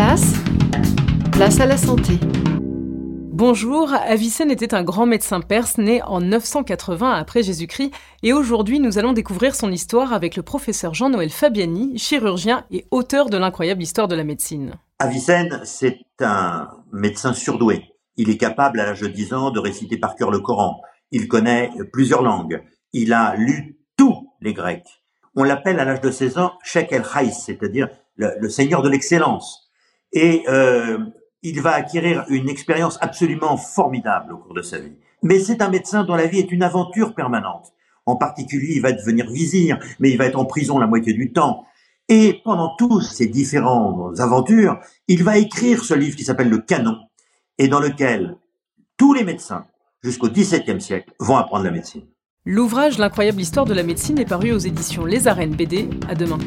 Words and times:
place, 0.00 0.32
place 1.30 1.60
à 1.60 1.66
la 1.66 1.76
santé. 1.76 2.14
Bonjour, 2.62 3.92
Avicenne 3.92 4.50
était 4.50 4.72
un 4.72 4.82
grand 4.82 5.04
médecin 5.04 5.42
perse 5.42 5.76
né 5.76 6.00
en 6.04 6.22
980 6.22 7.12
après 7.12 7.42
Jésus-Christ 7.42 7.92
et 8.22 8.32
aujourd'hui 8.32 8.80
nous 8.80 8.96
allons 8.96 9.12
découvrir 9.12 9.54
son 9.54 9.70
histoire 9.70 10.14
avec 10.14 10.36
le 10.36 10.42
professeur 10.42 10.94
Jean-Noël 10.94 11.28
Fabiani, 11.28 11.98
chirurgien 11.98 12.64
et 12.70 12.86
auteur 12.90 13.28
de 13.28 13.36
l'incroyable 13.36 13.82
histoire 13.82 14.08
de 14.08 14.14
la 14.14 14.24
médecine. 14.24 14.72
Avicenne, 15.00 15.60
c'est 15.64 16.00
un 16.20 16.68
médecin 16.94 17.34
surdoué. 17.34 17.84
Il 18.16 18.30
est 18.30 18.38
capable 18.38 18.80
à 18.80 18.86
l'âge 18.86 19.02
de 19.02 19.08
10 19.08 19.34
ans 19.34 19.50
de 19.50 19.60
réciter 19.60 19.98
par 19.98 20.16
cœur 20.16 20.30
le 20.30 20.38
Coran. 20.38 20.80
Il 21.10 21.28
connaît 21.28 21.72
plusieurs 21.92 22.22
langues. 22.22 22.62
Il 22.94 23.12
a 23.12 23.34
lu 23.36 23.76
tous 23.98 24.32
les 24.40 24.54
Grecs. 24.54 25.02
On 25.36 25.44
l'appelle 25.44 25.78
à 25.78 25.84
l'âge 25.84 26.00
de 26.00 26.10
16 26.10 26.38
ans 26.38 26.52
Sheikh 26.64 26.90
el 26.90 27.04
c'est-à-dire 27.34 27.88
le, 28.16 28.48
seigneur 28.48 28.80
de 28.80 28.88
l'excellence. 28.88 29.69
Et 30.12 30.42
euh, 30.48 30.98
il 31.42 31.60
va 31.60 31.72
acquérir 31.72 32.24
une 32.28 32.48
expérience 32.48 32.98
absolument 33.00 33.56
formidable 33.56 34.32
au 34.32 34.38
cours 34.38 34.54
de 34.54 34.62
sa 34.62 34.78
vie. 34.78 34.96
Mais 35.22 35.38
c'est 35.38 35.62
un 35.62 35.68
médecin 35.68 36.04
dont 36.04 36.14
la 36.14 36.26
vie 36.26 36.38
est 36.38 36.52
une 36.52 36.62
aventure 36.62 37.14
permanente. 37.14 37.72
En 38.06 38.16
particulier, 38.16 38.74
il 38.76 38.82
va 38.82 38.92
devenir 38.92 39.30
vizir, 39.30 39.78
mais 39.98 40.10
il 40.10 40.18
va 40.18 40.26
être 40.26 40.38
en 40.38 40.44
prison 40.44 40.78
la 40.78 40.86
moitié 40.86 41.12
du 41.12 41.32
temps. 41.32 41.64
Et 42.08 42.40
pendant 42.44 42.74
toutes 42.76 43.04
ces 43.04 43.26
différentes 43.26 44.18
aventures, 44.18 44.80
il 45.06 45.22
va 45.22 45.38
écrire 45.38 45.84
ce 45.84 45.94
livre 45.94 46.16
qui 46.16 46.24
s'appelle 46.24 46.48
Le 46.48 46.58
Canon, 46.58 46.96
et 47.58 47.68
dans 47.68 47.78
lequel 47.78 48.36
tous 48.96 49.14
les 49.14 49.22
médecins, 49.22 49.66
jusqu'au 50.02 50.28
XVIIe 50.28 50.80
siècle, 50.80 51.12
vont 51.20 51.36
apprendre 51.36 51.64
la 51.64 51.70
médecine. 51.70 52.02
L'ouvrage 52.44 52.98
L'incroyable 52.98 53.40
histoire 53.40 53.66
de 53.66 53.74
la 53.74 53.82
médecine 53.82 54.18
est 54.18 54.28
paru 54.28 54.50
aux 54.52 54.58
éditions 54.58 55.04
Les 55.04 55.28
Arènes 55.28 55.54
BD. 55.54 55.88
À 56.08 56.14
demain. 56.14 56.38